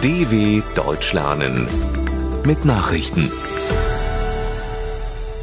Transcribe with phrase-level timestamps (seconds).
[0.00, 1.66] DW Deutsch lernen
[2.46, 3.32] mit Nachrichten.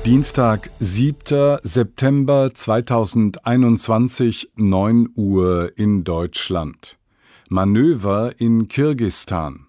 [0.06, 1.58] Dienstag, 7.
[1.62, 6.98] September 2021, 9 Uhr in Deutschland.
[7.50, 9.65] Manöver in Kirgistan.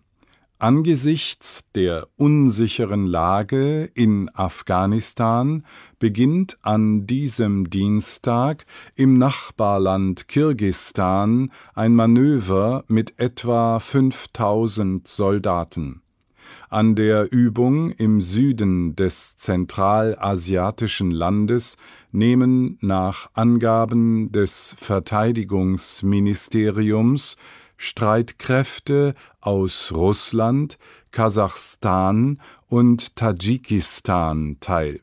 [0.58, 5.66] Angesichts der unsicheren Lage in Afghanistan
[5.98, 8.64] beginnt an diesem Dienstag
[8.94, 16.00] im Nachbarland Kirgistan ein Manöver mit etwa 5000 Soldaten.
[16.70, 21.76] An der Übung im Süden des zentralasiatischen Landes
[22.12, 27.36] nehmen nach Angaben des Verteidigungsministeriums
[27.76, 30.78] Streitkräfte aus Russland,
[31.10, 35.00] Kasachstan und Tadschikistan teil.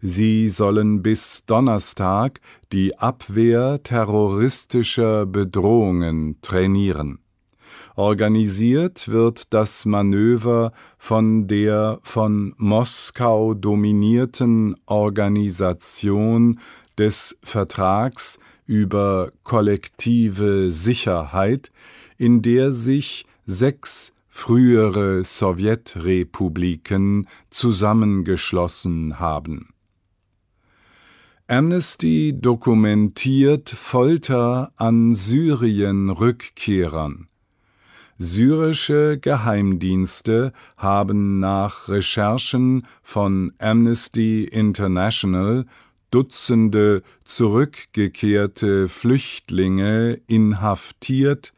[0.00, 2.40] Sie sollen bis Donnerstag
[2.72, 7.20] die Abwehr terroristischer Bedrohungen trainieren.
[7.96, 16.60] Organisiert wird das Manöver von der von Moskau dominierten Organisation
[16.98, 21.72] des Vertrags über kollektive Sicherheit,
[22.16, 29.70] in der sich sechs frühere Sowjetrepubliken zusammengeschlossen haben.
[31.46, 37.28] Amnesty dokumentiert Folter an Syrien-Rückkehrern.
[38.16, 45.66] Syrische Geheimdienste haben nach Recherchen von Amnesty International
[46.14, 51.52] Dutzende zurückgekehrte Flüchtlinge inhaftiert,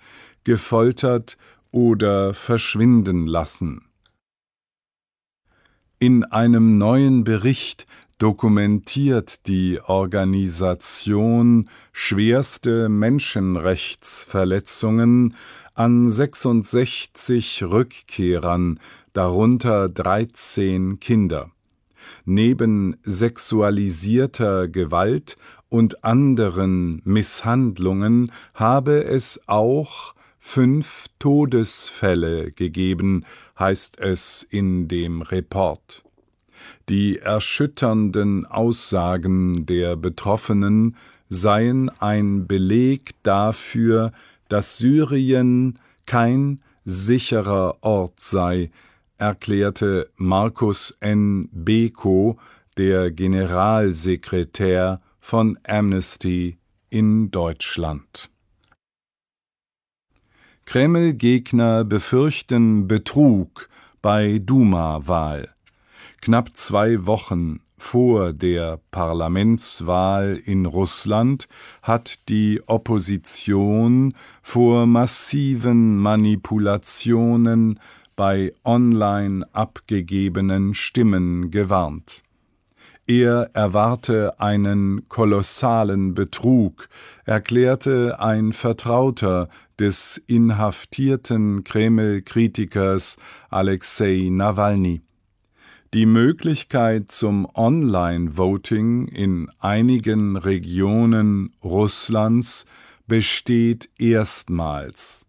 [0.44, 1.36] gefoltert
[1.72, 3.84] oder verschwinden lassen.
[5.98, 7.84] In einem neuen Bericht
[8.16, 15.36] dokumentiert die Organisation schwerste Menschenrechtsverletzungen
[15.74, 18.80] an 66 Rückkehrern,
[19.12, 21.50] darunter 13 Kinder.
[22.24, 25.36] Neben sexualisierter Gewalt
[25.68, 33.24] und anderen Misshandlungen habe es auch fünf Todesfälle gegeben,
[33.58, 36.04] heißt es in dem Report.
[36.88, 40.96] Die erschütternden Aussagen der Betroffenen
[41.28, 44.12] seien ein Beleg dafür,
[44.48, 48.70] dass Syrien kein sicherer Ort sei,
[49.18, 51.48] erklärte Markus N.
[51.52, 52.38] Beko,
[52.76, 56.58] der Generalsekretär von Amnesty
[56.90, 58.30] in Deutschland.
[60.66, 63.68] Kreml-Gegner befürchten Betrug
[64.02, 65.48] bei Duma-Wahl.
[66.20, 71.46] Knapp zwei Wochen vor der Parlamentswahl in Russland
[71.82, 77.78] hat die Opposition vor massiven Manipulationen
[78.16, 82.22] bei online abgegebenen Stimmen gewarnt.
[83.06, 86.88] Er erwarte einen kolossalen Betrug,
[87.24, 93.16] erklärte ein Vertrauter des inhaftierten Kreml-Kritikers
[93.48, 95.02] Alexei Nawalny.
[95.94, 102.66] Die Möglichkeit zum Online-Voting in einigen Regionen Russlands
[103.06, 105.25] besteht erstmals.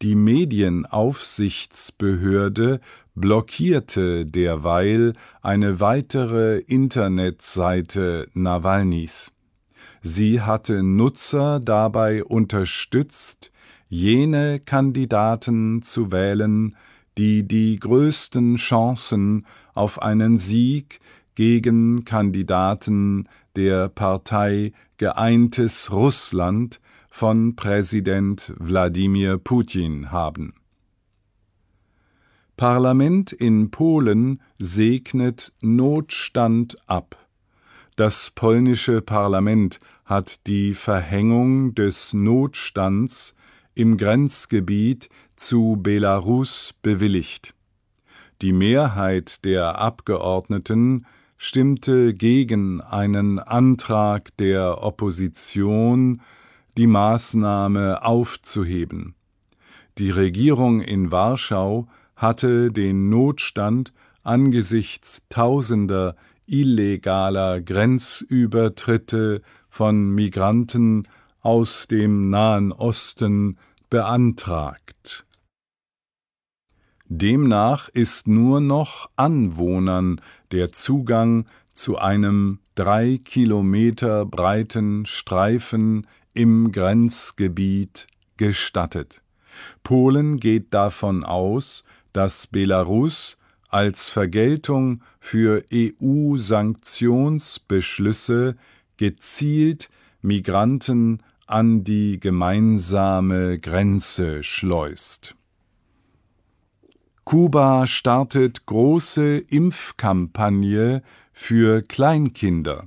[0.00, 2.80] Die Medienaufsichtsbehörde
[3.16, 9.32] blockierte derweil eine weitere Internetseite Nawalnys.
[10.00, 13.50] Sie hatte Nutzer dabei unterstützt,
[13.88, 16.76] jene Kandidaten zu wählen,
[17.16, 21.00] die die größten Chancen auf einen Sieg
[21.34, 26.78] gegen Kandidaten der Partei Geeintes Russland
[27.18, 30.54] von Präsident Wladimir Putin haben.
[32.56, 37.18] Parlament in Polen segnet Notstand ab.
[37.96, 43.34] Das polnische Parlament hat die Verhängung des Notstands
[43.74, 47.52] im Grenzgebiet zu Belarus bewilligt.
[48.42, 51.04] Die Mehrheit der Abgeordneten
[51.36, 56.22] stimmte gegen einen Antrag der Opposition,
[56.78, 59.16] die Maßnahme aufzuheben.
[59.98, 63.92] Die Regierung in Warschau hatte den Notstand
[64.22, 66.14] angesichts tausender
[66.46, 71.08] illegaler Grenzübertritte von Migranten
[71.40, 73.58] aus dem Nahen Osten
[73.90, 75.26] beantragt.
[77.06, 80.20] Demnach ist nur noch Anwohnern
[80.52, 86.06] der Zugang zu einem drei Kilometer breiten Streifen
[86.38, 88.06] im Grenzgebiet
[88.36, 89.22] gestattet.
[89.82, 91.82] Polen geht davon aus,
[92.12, 93.36] dass Belarus
[93.68, 98.54] als Vergeltung für EU-Sanktionsbeschlüsse
[98.96, 99.90] gezielt
[100.22, 105.34] Migranten an die gemeinsame Grenze schleust.
[107.24, 111.02] Kuba startet große Impfkampagne
[111.32, 112.86] für Kleinkinder.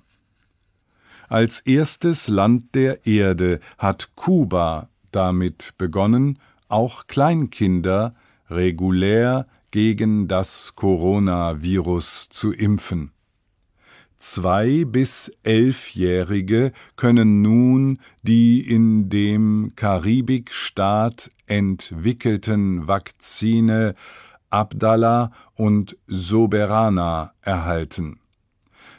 [1.31, 8.16] Als erstes Land der Erde hat Kuba damit begonnen, auch Kleinkinder
[8.50, 13.13] regulär gegen das Coronavirus zu impfen.
[14.18, 23.95] Zwei bis elfjährige können nun die in dem Karibikstaat entwickelten Vakzine
[24.50, 28.20] Abdallah und Soberana erhalten.